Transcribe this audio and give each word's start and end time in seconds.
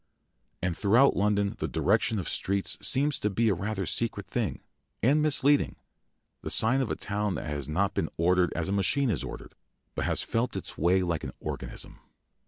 And 0.63 0.75
throughout 0.75 1.15
London 1.15 1.55
the 1.59 1.67
direction 1.67 2.17
of 2.17 2.27
streets 2.27 2.75
seems 2.81 3.19
to 3.19 3.29
be 3.29 3.49
a 3.49 3.53
rather 3.53 3.85
secret 3.85 4.25
thing, 4.25 4.61
and 5.03 5.21
misleading 5.21 5.75
the 6.41 6.49
sign 6.49 6.81
of 6.81 6.89
a 6.89 6.95
town 6.95 7.35
that 7.35 7.45
has 7.45 7.69
not 7.69 7.93
been 7.93 8.09
ordered 8.17 8.51
as 8.55 8.67
a 8.67 8.71
machine 8.73 9.11
is 9.11 9.23
ordered, 9.23 9.53
but 9.93 10.05
has 10.05 10.23
felt 10.23 10.55
its 10.55 10.75
way 10.75 11.03
like 11.03 11.23
an 11.23 11.33
organism. 11.39 11.99